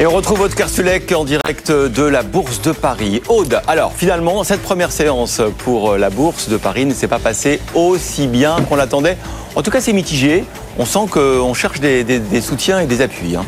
[0.00, 3.20] Et on retrouve Aude Kersulek en direct de la Bourse de Paris.
[3.28, 7.60] Aude, alors finalement, cette première séance pour la Bourse de Paris ne s'est pas passée
[7.74, 9.18] aussi bien qu'on l'attendait.
[9.56, 10.46] En tout cas, c'est mitigé.
[10.78, 13.36] On sent qu'on cherche des, soutiens et des appuis.
[13.36, 13.44] Hein.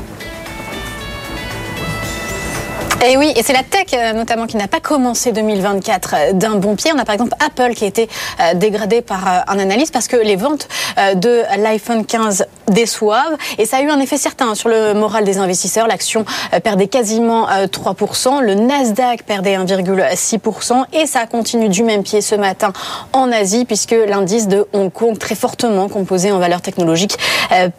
[3.05, 6.55] Et oui, et c'est la tech euh, notamment qui n'a pas commencé 2024 euh, d'un
[6.55, 6.93] bon pied.
[6.95, 8.09] On a par exemple Apple qui a été
[8.39, 10.69] euh, dégradé par un analyste parce que les ventes
[11.17, 15.39] de l'iPhone 15 déçoivent et ça a eu un effet certain sur le moral des
[15.39, 15.89] investisseurs.
[15.89, 16.25] L'action
[16.63, 22.73] perdait quasiment 3%, le Nasdaq perdait 1,6% et ça continue du même pied ce matin
[23.13, 27.17] en Asie puisque l'indice de Hong Kong très fortement composé en valeur technologique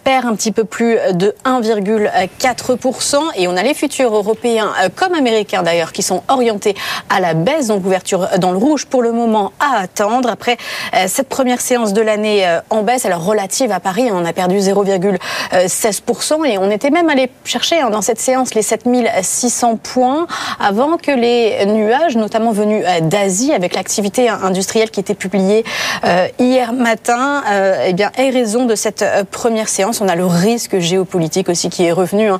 [0.03, 5.63] perd un petit peu plus de 1,4% et on a les futurs européens comme américains
[5.63, 6.75] d'ailleurs, qui sont orientés
[7.09, 10.29] à la baisse, donc ouverture dans le rouge pour le moment à attendre.
[10.29, 10.57] Après
[10.95, 14.33] euh, cette première séance de l'année euh, en baisse, alors relative à Paris, on a
[14.33, 20.27] perdu 0,16% et on était même allé chercher hein, dans cette séance les 7600 points
[20.59, 25.63] avant que les nuages, notamment venus euh, d'Asie, avec l'activité industrielle qui était publiée
[26.39, 27.43] hier matin,
[27.85, 30.01] eh aient raison de cette première séance.
[30.01, 32.39] On a le risque géopolitique aussi qui est revenu, hein,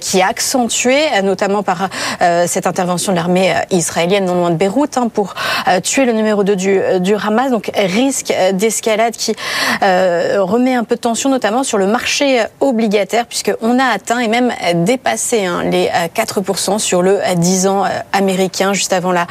[0.00, 1.88] qui est accentué, notamment par
[2.22, 5.34] euh, cette intervention de l'armée euh, israélienne non loin de Beyrouth hein, pour
[5.68, 7.50] euh, tuer le numéro 2 du, du Hamas.
[7.50, 9.34] Donc risque d'escalade qui
[9.80, 14.52] remet un peu de tension notamment sur le marché obligataire puisqu'on a atteint et même
[14.84, 19.26] dépassé hein, les 4% sur le 10 ans américain juste avant la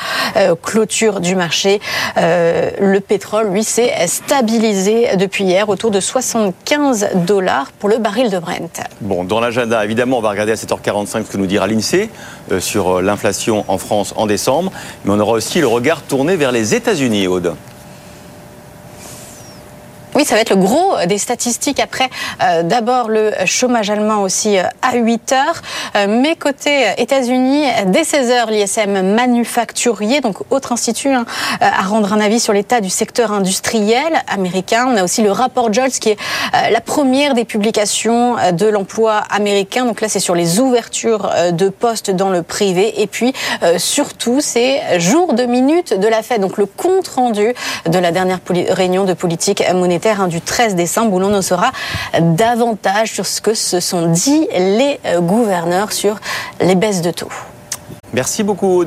[0.61, 1.81] clôture du marché.
[2.15, 8.39] Le pétrole, lui, s'est stabilisé depuis hier autour de 75 dollars pour le baril de
[8.39, 8.81] Brent.
[9.01, 12.09] Bon, dans l'agenda, évidemment, on va regarder à 7h45 ce que nous dira l'INSEE
[12.59, 14.71] sur euh, l'inflation en France en décembre,
[15.05, 17.55] mais on aura aussi le regard tourné vers les États-Unis, Aude.
[20.15, 21.79] Oui, ça va être le gros des statistiques.
[21.79, 22.09] Après,
[22.43, 25.61] euh, d'abord le chômage allemand aussi euh, à 8 heures.
[25.95, 31.25] Euh, mais côté États-Unis, dès 16 heures, l'ISM manufacturier, donc autre institut, hein,
[31.59, 34.87] à rendre un avis sur l'état du secteur industriel américain.
[34.89, 36.17] On a aussi le rapport Jolts qui est
[36.71, 39.85] la première des publications de l'emploi américain.
[39.85, 43.01] Donc là, c'est sur les ouvertures de postes dans le privé.
[43.01, 43.33] Et puis,
[43.77, 46.41] surtout, c'est jour de minute de la fête.
[46.41, 47.53] Donc le compte rendu
[47.85, 48.39] de la dernière
[48.69, 51.71] réunion de politique monétaire Hein, du 13 décembre où l'on en saura
[52.19, 56.19] davantage sur ce que se sont dit les euh, gouverneurs sur
[56.61, 57.31] les baisses de taux.
[58.13, 58.81] Merci beaucoup.